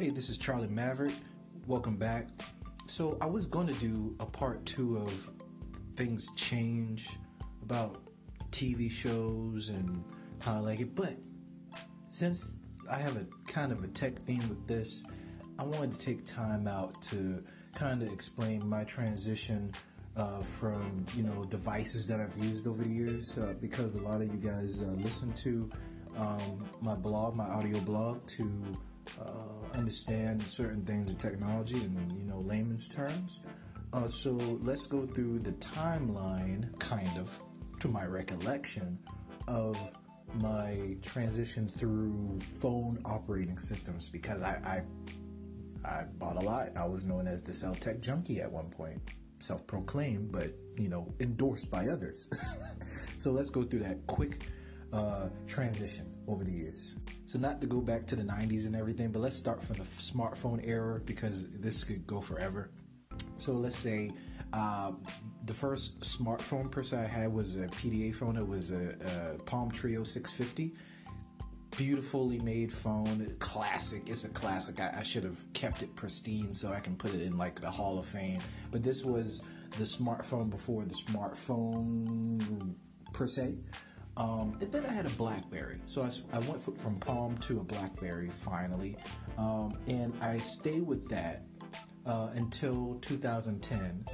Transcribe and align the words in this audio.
Hey, 0.00 0.10
this 0.10 0.28
is 0.28 0.38
Charlie 0.38 0.68
Maverick. 0.68 1.12
Welcome 1.66 1.96
back. 1.96 2.28
So, 2.86 3.18
I 3.20 3.26
was 3.26 3.48
going 3.48 3.66
to 3.66 3.72
do 3.72 4.14
a 4.20 4.26
part 4.26 4.64
two 4.64 4.96
of 4.98 5.30
things 5.96 6.24
change 6.36 7.08
about 7.64 8.00
TV 8.52 8.88
shows 8.88 9.70
and 9.70 10.04
how 10.40 10.54
I 10.54 10.58
like 10.60 10.78
it, 10.78 10.94
but 10.94 11.16
since 12.10 12.58
I 12.88 12.98
have 12.98 13.16
a 13.16 13.26
kind 13.48 13.72
of 13.72 13.82
a 13.82 13.88
tech 13.88 14.22
theme 14.22 14.48
with 14.48 14.68
this, 14.68 15.02
I 15.58 15.64
wanted 15.64 15.90
to 15.94 15.98
take 15.98 16.24
time 16.24 16.68
out 16.68 17.02
to 17.10 17.42
kind 17.74 18.00
of 18.00 18.12
explain 18.12 18.68
my 18.68 18.84
transition 18.84 19.72
uh, 20.16 20.42
from 20.42 21.06
you 21.16 21.24
know 21.24 21.44
devices 21.46 22.06
that 22.06 22.20
I've 22.20 22.36
used 22.36 22.68
over 22.68 22.84
the 22.84 22.88
years 22.88 23.36
uh, 23.36 23.54
because 23.60 23.96
a 23.96 24.02
lot 24.02 24.22
of 24.22 24.28
you 24.32 24.38
guys 24.38 24.80
uh, 24.80 24.92
listen 24.92 25.32
to 25.42 25.68
um, 26.16 26.68
my 26.80 26.94
blog, 26.94 27.34
my 27.34 27.46
audio 27.46 27.80
blog, 27.80 28.24
to 28.28 28.76
uh, 29.20 29.76
understand 29.76 30.42
certain 30.42 30.84
things 30.84 31.10
in 31.10 31.16
technology 31.16 31.76
and 31.76 32.12
you 32.18 32.24
know 32.24 32.40
layman's 32.40 32.88
terms. 32.88 33.40
Uh, 33.92 34.06
so 34.06 34.32
let's 34.62 34.86
go 34.86 35.06
through 35.06 35.38
the 35.38 35.52
timeline, 35.52 36.78
kind 36.78 37.16
of, 37.18 37.30
to 37.80 37.88
my 37.88 38.04
recollection 38.04 38.98
of 39.46 39.78
my 40.34 40.94
transition 41.02 41.66
through 41.66 42.38
phone 42.60 42.98
operating 43.06 43.56
systems 43.56 44.10
because 44.10 44.42
I, 44.42 44.82
I 45.84 45.88
I 45.88 46.04
bought 46.18 46.36
a 46.36 46.40
lot. 46.40 46.76
I 46.76 46.86
was 46.86 47.04
known 47.04 47.26
as 47.26 47.42
the 47.42 47.52
cell 47.52 47.74
tech 47.74 48.00
junkie 48.00 48.40
at 48.40 48.50
one 48.50 48.68
point, 48.68 49.00
self-proclaimed, 49.38 50.32
but 50.32 50.50
you 50.76 50.88
know 50.88 51.14
endorsed 51.20 51.70
by 51.70 51.86
others. 51.88 52.28
so 53.16 53.30
let's 53.30 53.50
go 53.50 53.62
through 53.62 53.80
that 53.80 54.06
quick 54.06 54.48
uh, 54.92 55.28
transition 55.46 56.06
over 56.26 56.44
the 56.44 56.52
years. 56.52 56.94
So 57.26 57.38
not 57.38 57.60
to 57.60 57.66
go 57.66 57.80
back 57.80 58.06
to 58.08 58.16
the 58.16 58.22
90s 58.22 58.66
and 58.66 58.74
everything, 58.74 59.10
but 59.10 59.20
let's 59.20 59.36
start 59.36 59.62
from 59.62 59.76
the 59.76 59.84
smartphone 60.00 60.66
era 60.66 61.00
because 61.00 61.46
this 61.50 61.84
could 61.84 62.06
go 62.06 62.20
forever. 62.20 62.70
So 63.36 63.52
let's 63.52 63.76
say 63.76 64.12
uh, 64.52 64.92
the 65.44 65.54
first 65.54 66.00
smartphone 66.00 66.70
per 66.70 66.82
se 66.82 66.98
I 66.98 67.06
had 67.06 67.32
was 67.32 67.56
a 67.56 67.66
PDA 67.66 68.14
phone. 68.14 68.36
It 68.36 68.46
was 68.46 68.70
a, 68.70 69.36
a 69.38 69.42
Palm 69.42 69.70
Treo 69.70 70.06
650. 70.06 70.74
Beautifully 71.76 72.38
made 72.40 72.72
phone, 72.72 73.34
classic. 73.38 74.02
It's 74.06 74.24
a 74.24 74.30
classic. 74.30 74.80
I, 74.80 74.96
I 74.98 75.02
should 75.02 75.24
have 75.24 75.40
kept 75.52 75.82
it 75.82 75.94
pristine 75.94 76.54
so 76.54 76.72
I 76.72 76.80
can 76.80 76.96
put 76.96 77.14
it 77.14 77.20
in 77.20 77.36
like 77.36 77.60
the 77.60 77.70
Hall 77.70 77.98
of 77.98 78.06
Fame. 78.06 78.40
But 78.70 78.82
this 78.82 79.04
was 79.04 79.42
the 79.76 79.84
smartphone 79.84 80.48
before 80.50 80.84
the 80.84 80.94
smartphone 80.94 82.74
per 83.12 83.26
se. 83.26 83.54
Um, 84.18 84.58
and 84.60 84.72
then 84.72 84.84
I 84.84 84.92
had 84.92 85.06
a 85.06 85.10
BlackBerry, 85.10 85.78
so 85.86 86.02
I, 86.02 86.10
I 86.36 86.40
went 86.40 86.60
from 86.60 86.96
Palm 86.96 87.38
to 87.38 87.60
a 87.60 87.62
BlackBerry 87.62 88.30
finally, 88.30 88.96
um, 89.38 89.78
and 89.86 90.12
I 90.20 90.38
stayed 90.38 90.84
with 90.84 91.08
that 91.08 91.44
uh, 92.04 92.30
until 92.34 92.98
2010, 93.00 94.04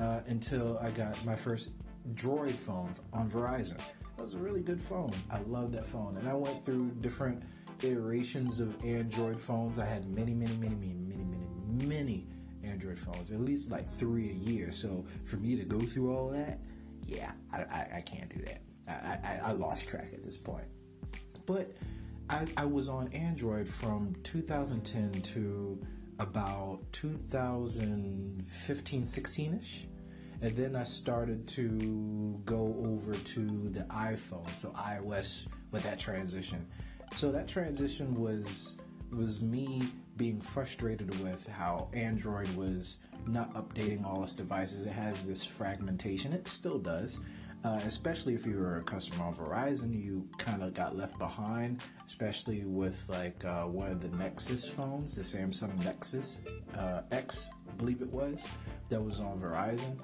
uh, 0.00 0.20
until 0.28 0.78
I 0.78 0.90
got 0.90 1.24
my 1.24 1.34
first 1.34 1.72
Droid 2.14 2.52
phone 2.52 2.94
on 3.12 3.28
Verizon. 3.28 3.78
That 4.16 4.22
was 4.22 4.34
a 4.34 4.38
really 4.38 4.60
good 4.60 4.80
phone. 4.80 5.12
I 5.28 5.40
love 5.40 5.72
that 5.72 5.88
phone, 5.88 6.16
and 6.18 6.28
I 6.28 6.34
went 6.34 6.64
through 6.64 6.92
different 7.00 7.42
iterations 7.82 8.60
of 8.60 8.84
Android 8.84 9.40
phones. 9.40 9.80
I 9.80 9.86
had 9.86 10.08
many, 10.08 10.34
many, 10.34 10.54
many, 10.56 10.76
many, 10.76 10.94
many, 10.94 11.24
many, 11.24 11.86
many 11.86 12.26
Android 12.62 12.98
phones, 12.98 13.32
at 13.32 13.40
least 13.40 13.72
like 13.72 13.92
three 13.92 14.30
a 14.30 14.50
year. 14.50 14.70
So 14.70 15.04
for 15.24 15.36
me 15.36 15.56
to 15.56 15.64
go 15.64 15.80
through 15.80 16.16
all 16.16 16.28
that, 16.30 16.60
yeah, 17.06 17.32
I, 17.52 17.58
I, 17.58 17.88
I 17.96 18.00
can't 18.02 18.32
do 18.32 18.40
that. 18.44 18.60
I, 18.88 19.40
I, 19.44 19.52
lost 19.52 19.88
track 19.88 20.10
at 20.12 20.24
this 20.24 20.36
point. 20.36 20.66
But 21.46 21.72
I, 22.30 22.46
I 22.56 22.64
was 22.64 22.88
on 22.88 23.12
Android 23.12 23.68
from 23.68 24.16
2010 24.24 25.12
to 25.22 25.80
about 26.18 26.80
2015, 26.92 29.06
16 29.06 29.60
ish. 29.60 29.84
And 30.40 30.56
then 30.56 30.76
I 30.76 30.84
started 30.84 31.48
to 31.48 32.40
go 32.44 32.76
over 32.86 33.14
to 33.14 33.68
the 33.70 33.80
iPhone, 33.90 34.48
so 34.56 34.70
iOS 34.70 35.48
with 35.72 35.82
that 35.82 35.98
transition. 35.98 36.64
So 37.12 37.32
that 37.32 37.48
transition 37.48 38.14
was 38.14 38.76
was 39.10 39.40
me 39.40 39.82
being 40.16 40.40
frustrated 40.40 41.22
with 41.22 41.46
how 41.46 41.88
Android 41.94 42.48
was 42.56 42.98
not 43.26 43.54
updating 43.54 44.04
all 44.04 44.22
its 44.22 44.34
devices. 44.34 44.86
It 44.86 44.92
has 44.92 45.22
this 45.22 45.44
fragmentation. 45.44 46.32
It 46.32 46.48
still 46.48 46.78
does. 46.78 47.20
Uh, 47.64 47.80
especially 47.86 48.34
if 48.34 48.46
you 48.46 48.56
were 48.56 48.78
a 48.78 48.82
customer 48.82 49.24
on 49.24 49.34
Verizon, 49.34 49.92
you 49.92 50.28
kind 50.38 50.62
of 50.62 50.74
got 50.74 50.96
left 50.96 51.18
behind, 51.18 51.82
especially 52.06 52.64
with 52.64 53.02
like 53.08 53.44
uh, 53.44 53.64
one 53.64 53.90
of 53.90 54.00
the 54.00 54.16
Nexus 54.16 54.64
phones, 54.68 55.14
the 55.14 55.22
Samsung 55.22 55.76
Nexus 55.82 56.40
uh, 56.76 57.02
X, 57.10 57.48
I 57.68 57.72
believe 57.72 58.00
it 58.00 58.12
was, 58.12 58.46
that 58.90 59.02
was 59.02 59.18
on 59.18 59.40
Verizon, 59.40 59.98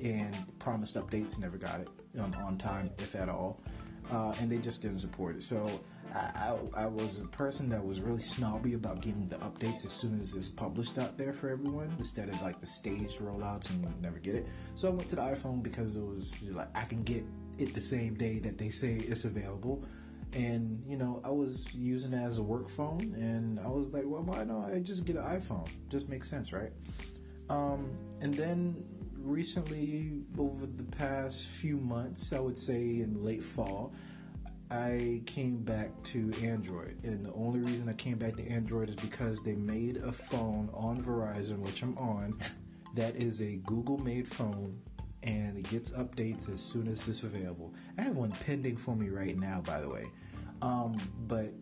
and 0.00 0.36
promised 0.60 0.94
updates, 0.94 1.36
never 1.38 1.58
got 1.58 1.80
it 1.80 1.88
on, 2.18 2.32
on 2.36 2.56
time, 2.56 2.90
if 2.98 3.16
at 3.16 3.28
all, 3.28 3.60
uh, 4.12 4.32
and 4.40 4.50
they 4.50 4.58
just 4.58 4.80
didn't 4.80 5.00
support 5.00 5.34
it. 5.34 5.42
So 5.42 5.68
I, 6.14 6.56
I, 6.76 6.86
was 6.86 7.20
a 7.20 7.26
person 7.26 7.68
that 7.68 7.84
was 7.84 8.00
really 8.00 8.20
snobby 8.20 8.74
about 8.74 9.00
getting 9.00 9.28
the 9.28 9.36
updates 9.36 9.84
as 9.84 9.92
soon 9.92 10.20
as 10.20 10.34
it's 10.34 10.48
published 10.48 10.98
out 10.98 11.18
there 11.18 11.32
for 11.32 11.50
everyone, 11.50 11.94
instead 11.98 12.28
of 12.28 12.40
like 12.42 12.60
the 12.60 12.66
staged 12.66 13.18
rollouts 13.18 13.70
and 13.70 13.82
you 13.82 13.90
never 14.00 14.18
get 14.18 14.34
it. 14.34 14.46
So 14.74 14.88
I 14.88 14.90
went 14.92 15.08
to 15.10 15.16
the 15.16 15.22
iPhone 15.22 15.62
because 15.62 15.96
it 15.96 16.04
was 16.04 16.34
like 16.50 16.68
I 16.74 16.84
can 16.84 17.02
get 17.02 17.24
it 17.58 17.74
the 17.74 17.80
same 17.80 18.14
day 18.14 18.38
that 18.40 18.58
they 18.58 18.70
say 18.70 18.94
it's 18.94 19.24
available. 19.24 19.84
And 20.32 20.82
you 20.86 20.96
know, 20.96 21.20
I 21.24 21.30
was 21.30 21.66
using 21.74 22.12
it 22.12 22.22
as 22.22 22.38
a 22.38 22.42
work 22.42 22.68
phone, 22.68 23.14
and 23.18 23.58
I 23.60 23.68
was 23.68 23.90
like, 23.90 24.04
well, 24.06 24.22
why 24.22 24.44
don't 24.44 24.64
I 24.64 24.78
just 24.80 25.04
get 25.04 25.16
an 25.16 25.22
iPhone? 25.22 25.68
Just 25.88 26.08
makes 26.08 26.28
sense, 26.28 26.52
right? 26.52 26.72
Um, 27.48 27.90
and 28.20 28.34
then 28.34 28.84
recently, 29.16 30.22
over 30.38 30.66
the 30.66 30.84
past 30.84 31.46
few 31.46 31.78
months, 31.78 32.32
I 32.32 32.40
would 32.40 32.58
say 32.58 33.00
in 33.00 33.24
late 33.24 33.42
fall, 33.42 33.92
I 34.70 35.22
came 35.24 35.58
back 35.62 35.90
to 36.04 36.32
Android. 36.42 36.98
And 37.02 37.24
the 37.24 37.32
only 37.32 37.60
reason 37.60 37.88
I 37.88 37.94
came 37.94 38.18
back 38.18 38.36
to 38.36 38.46
Android 38.48 38.88
is 38.90 38.96
because 38.96 39.40
they 39.40 39.54
made 39.54 39.98
a 39.98 40.12
phone 40.12 40.68
on 40.74 41.02
Verizon, 41.02 41.58
which 41.58 41.82
I'm 41.82 41.96
on, 41.96 42.38
that 42.94 43.16
is 43.16 43.40
a 43.40 43.56
Google 43.56 43.98
made 43.98 44.28
phone 44.28 44.78
and 45.22 45.58
it 45.58 45.68
gets 45.68 45.90
updates 45.92 46.50
as 46.52 46.60
soon 46.60 46.88
as 46.88 47.06
it's 47.08 47.22
available. 47.22 47.74
I 47.98 48.02
have 48.02 48.16
one 48.16 48.30
pending 48.30 48.76
for 48.76 48.94
me 48.94 49.08
right 49.08 49.36
now, 49.36 49.60
by 49.62 49.80
the 49.80 49.88
way. 49.88 50.04
Um, 50.62 50.96
but 51.26 51.52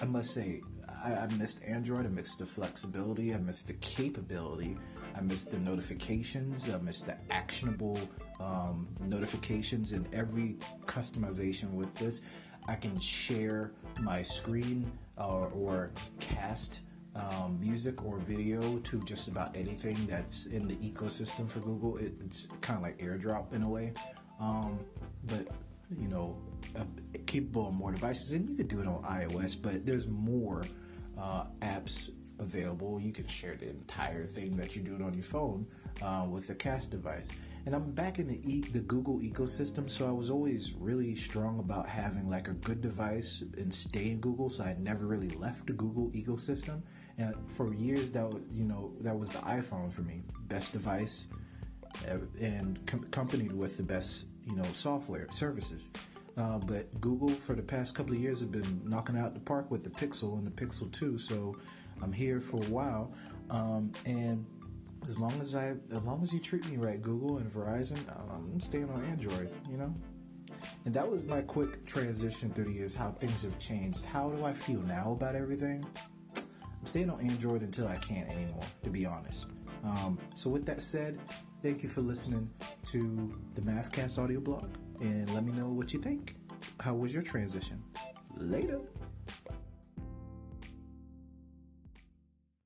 I 0.00 0.06
must 0.06 0.34
say, 0.34 0.62
I, 1.02 1.14
I 1.14 1.26
missed 1.38 1.60
Android. 1.66 2.06
I 2.06 2.08
missed 2.08 2.38
the 2.38 2.46
flexibility. 2.46 3.34
I 3.34 3.38
missed 3.38 3.66
the 3.66 3.74
capability. 3.74 4.76
I 5.16 5.20
missed 5.20 5.50
the 5.50 5.58
notifications. 5.58 6.70
I 6.70 6.78
missed 6.78 7.06
the 7.06 7.16
actionable 7.30 7.98
um, 8.40 8.88
notifications 9.00 9.92
and 9.92 10.06
every 10.14 10.56
customization 10.86 11.72
with 11.72 11.92
this. 11.94 12.20
I 12.68 12.76
can 12.76 12.98
share 13.00 13.72
my 14.00 14.22
screen 14.22 14.90
uh, 15.18 15.46
or 15.46 15.90
cast 16.20 16.80
um, 17.14 17.58
music 17.60 18.04
or 18.04 18.18
video 18.18 18.78
to 18.78 19.02
just 19.02 19.28
about 19.28 19.54
anything 19.56 20.06
that's 20.06 20.46
in 20.46 20.66
the 20.66 20.76
ecosystem 20.76 21.50
for 21.50 21.60
Google. 21.60 21.96
It, 21.98 22.14
it's 22.24 22.46
kind 22.60 22.76
of 22.76 22.82
like 22.82 22.98
AirDrop 22.98 23.52
in 23.52 23.62
a 23.62 23.68
way, 23.68 23.92
um, 24.40 24.78
but 25.24 25.48
you 26.00 26.08
know, 26.08 26.38
uh, 26.74 26.84
capable 27.26 27.68
of 27.68 27.74
more 27.74 27.92
devices, 27.92 28.32
and 28.32 28.48
you 28.48 28.54
could 28.54 28.68
do 28.68 28.80
it 28.80 28.86
on 28.86 29.02
iOS. 29.02 29.60
But 29.60 29.84
there's 29.84 30.06
more 30.08 30.62
uh, 31.18 31.44
apps 31.60 32.10
available. 32.38 33.00
You 33.00 33.12
can 33.12 33.26
share 33.26 33.56
the 33.56 33.68
entire 33.70 34.26
thing 34.26 34.56
that 34.56 34.74
you're 34.74 34.84
doing 34.84 35.02
on 35.02 35.14
your 35.14 35.22
phone 35.22 35.66
uh, 36.02 36.26
with 36.28 36.46
the 36.46 36.54
Cast 36.54 36.90
device. 36.90 37.28
And 37.64 37.76
I'm 37.76 37.92
back 37.92 38.18
in 38.18 38.26
the 38.26 38.40
e- 38.44 38.60
the 38.72 38.80
Google 38.80 39.20
ecosystem, 39.20 39.88
so 39.88 40.08
I 40.08 40.10
was 40.10 40.30
always 40.30 40.72
really 40.72 41.14
strong 41.14 41.60
about 41.60 41.88
having 41.88 42.28
like 42.28 42.48
a 42.48 42.54
good 42.54 42.80
device 42.80 43.44
and 43.56 43.72
stay 43.72 44.10
in 44.10 44.18
Google. 44.18 44.50
So 44.50 44.64
I 44.64 44.74
never 44.80 45.06
really 45.06 45.30
left 45.30 45.68
the 45.68 45.72
Google 45.72 46.10
ecosystem. 46.10 46.82
And 47.18 47.36
for 47.46 47.72
years, 47.74 48.10
that 48.10 48.28
was, 48.28 48.42
you 48.50 48.64
know 48.64 48.92
that 49.00 49.16
was 49.16 49.30
the 49.30 49.38
iPhone 49.38 49.92
for 49.92 50.02
me, 50.02 50.22
best 50.48 50.72
device, 50.72 51.26
uh, 52.10 52.18
and 52.40 52.84
com- 52.86 53.04
accompanied 53.04 53.52
with 53.52 53.76
the 53.76 53.84
best 53.84 54.26
you 54.44 54.56
know 54.56 54.64
software 54.74 55.28
services. 55.30 55.84
Uh, 56.36 56.58
but 56.58 57.00
Google 57.00 57.28
for 57.28 57.54
the 57.54 57.62
past 57.62 57.94
couple 57.94 58.14
of 58.14 58.20
years 58.20 58.40
have 58.40 58.52
been 58.52 58.80
knocking 58.84 59.18
out 59.18 59.34
the 59.34 59.40
park 59.40 59.70
with 59.70 59.84
the 59.84 59.90
Pixel 59.90 60.38
and 60.38 60.46
the 60.46 60.50
Pixel 60.50 60.90
2. 60.92 61.18
So 61.18 61.54
I'm 62.02 62.12
here 62.12 62.40
for 62.40 62.56
a 62.56 62.68
while, 62.68 63.12
um, 63.50 63.92
and 64.06 64.46
as 65.02 65.18
long 65.18 65.38
as 65.40 65.54
I, 65.54 65.74
as 65.90 66.02
long 66.02 66.22
as 66.22 66.32
you 66.32 66.40
treat 66.40 66.68
me 66.70 66.76
right, 66.76 67.00
Google 67.02 67.38
and 67.38 67.52
Verizon, 67.52 67.98
I'm 68.32 68.60
staying 68.60 68.88
on 68.88 69.04
Android. 69.04 69.50
You 69.70 69.76
know. 69.76 69.94
And 70.84 70.94
that 70.94 71.08
was 71.08 71.22
my 71.24 71.42
quick 71.42 71.84
transition 71.86 72.52
through 72.52 72.66
the 72.66 72.72
years, 72.72 72.94
how 72.94 73.10
things 73.12 73.42
have 73.42 73.58
changed. 73.58 74.04
How 74.04 74.30
do 74.30 74.44
I 74.44 74.52
feel 74.52 74.80
now 74.82 75.12
about 75.12 75.34
everything? 75.34 75.84
I'm 76.36 76.86
staying 76.86 77.10
on 77.10 77.20
Android 77.20 77.62
until 77.62 77.88
I 77.88 77.96
can't 77.96 78.28
anymore, 78.28 78.64
to 78.82 78.90
be 78.90 79.06
honest. 79.06 79.46
Um, 79.84 80.18
so, 80.34 80.50
with 80.50 80.66
that 80.66 80.80
said, 80.80 81.18
thank 81.62 81.82
you 81.82 81.88
for 81.88 82.00
listening 82.00 82.50
to 82.90 83.32
the 83.54 83.60
Mavcast 83.60 84.18
audio 84.18 84.40
blog, 84.40 84.70
and 85.02 85.28
let 85.34 85.44
me 85.44 85.52
know 85.52 85.66
what 85.66 85.92
you 85.92 85.98
think. 86.00 86.36
How 86.78 86.94
was 86.94 87.12
your 87.12 87.22
transition? 87.22 87.82
Later. 88.36 88.80